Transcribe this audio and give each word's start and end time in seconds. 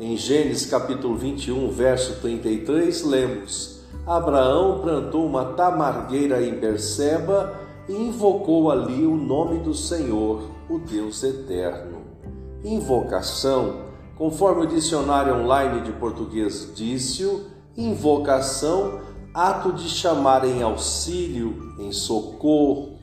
Em 0.00 0.16
Gênesis 0.16 0.70
capítulo 0.70 1.16
21, 1.16 1.72
verso 1.72 2.20
33, 2.20 3.02
lemos: 3.02 3.80
Abraão 4.06 4.80
plantou 4.80 5.26
uma 5.26 5.44
tamargueira 5.44 6.40
em 6.40 6.54
Berseba 6.54 7.58
e 7.88 7.92
invocou 7.92 8.70
ali 8.70 9.04
o 9.04 9.16
nome 9.16 9.58
do 9.58 9.74
Senhor, 9.74 10.44
o 10.70 10.78
Deus 10.78 11.24
eterno. 11.24 11.98
Invocação, 12.62 13.86
conforme 14.14 14.66
o 14.66 14.68
dicionário 14.68 15.34
online 15.34 15.80
de 15.80 15.90
português 15.90 16.70
disse, 16.76 17.28
invocação, 17.76 19.00
ato 19.34 19.72
de 19.72 19.88
chamar 19.88 20.44
em 20.44 20.62
auxílio, 20.62 21.74
em 21.76 21.90
socorro. 21.90 22.98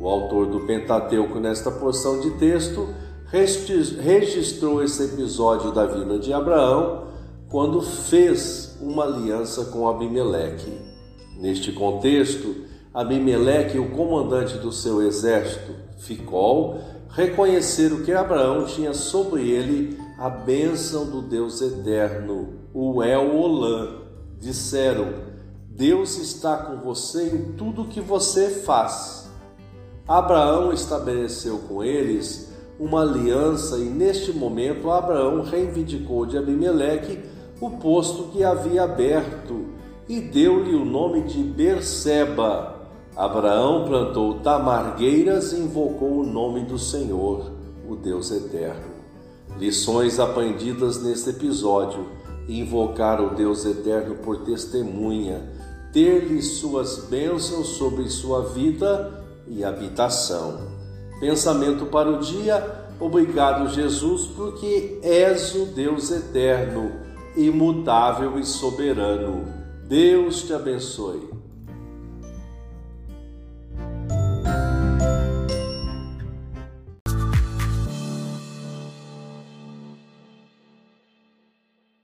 O 0.00 0.08
autor 0.08 0.46
do 0.46 0.66
Pentateuco, 0.66 1.38
nesta 1.38 1.70
porção 1.70 2.18
de 2.18 2.32
texto, 2.32 2.88
registrou 3.30 4.82
esse 4.82 5.04
episódio 5.04 5.70
da 5.70 5.84
vida 5.84 6.18
de 6.18 6.32
Abraão 6.32 7.08
quando 7.50 7.82
fez 7.82 8.78
uma 8.80 9.04
aliança 9.04 9.66
com 9.66 9.86
Abimeleque. 9.86 10.72
Neste 11.38 11.72
contexto, 11.72 12.56
Abimeleque, 12.92 13.78
o 13.78 13.90
comandante 13.90 14.56
do 14.58 14.72
seu 14.72 15.02
exército, 15.02 15.72
Ficol, 15.98 16.78
reconheceram 17.10 18.02
que 18.02 18.12
Abraão 18.12 18.64
tinha 18.64 18.94
sobre 18.94 19.50
ele 19.50 19.98
a 20.18 20.30
bênção 20.30 21.06
do 21.06 21.20
Deus 21.20 21.60
eterno, 21.60 22.54
o 22.72 23.02
El 23.02 23.36
Olã. 23.36 24.04
Disseram: 24.38 25.06
Deus 25.68 26.16
está 26.16 26.56
com 26.56 26.78
você 26.78 27.28
em 27.28 27.52
tudo 27.52 27.88
que 27.88 28.00
você 28.00 28.48
faz. 28.48 29.30
Abraão 30.06 30.72
estabeleceu 30.72 31.58
com 31.68 31.84
eles 31.84 32.47
uma 32.78 33.02
aliança 33.02 33.78
e 33.78 33.84
neste 33.84 34.32
momento 34.32 34.90
Abraão 34.90 35.42
reivindicou 35.42 36.24
de 36.24 36.38
Abimeleque 36.38 37.18
o 37.60 37.70
posto 37.70 38.24
que 38.24 38.44
havia 38.44 38.84
aberto 38.84 39.66
e 40.08 40.20
deu-lhe 40.20 40.74
o 40.74 40.84
nome 40.84 41.22
de 41.22 41.42
Berseba. 41.42 42.76
Abraão 43.16 43.84
plantou 43.84 44.38
tamargueiras 44.40 45.52
e 45.52 45.56
invocou 45.56 46.20
o 46.20 46.26
nome 46.26 46.64
do 46.64 46.78
Senhor, 46.78 47.50
o 47.88 47.96
Deus 47.96 48.30
eterno. 48.30 48.98
Lições 49.58 50.20
aprendidas 50.20 51.02
neste 51.02 51.30
episódio: 51.30 52.06
invocar 52.48 53.20
o 53.20 53.34
Deus 53.34 53.64
eterno 53.66 54.14
por 54.16 54.44
testemunha, 54.44 55.42
ter-lhe 55.92 56.40
suas 56.40 57.06
bênçãos 57.06 57.66
sobre 57.70 58.08
sua 58.08 58.42
vida 58.50 59.24
e 59.48 59.64
habitação. 59.64 60.78
Pensamento 61.20 61.86
para 61.86 62.10
o 62.10 62.18
dia. 62.18 62.86
Obrigado, 63.00 63.68
Jesus, 63.72 64.26
porque 64.26 64.98
és 65.02 65.54
o 65.54 65.66
Deus 65.66 66.10
eterno, 66.10 66.92
imutável 67.36 68.38
e 68.38 68.44
soberano. 68.44 69.44
Deus 69.84 70.42
te 70.42 70.52
abençoe. 70.52 71.37